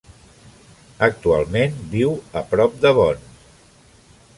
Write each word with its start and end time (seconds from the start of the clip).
Actualment 1.09 1.77
viu 1.95 2.17
a 2.43 2.45
prop 2.55 2.83
de 2.87 2.97
Bonn. 3.03 3.33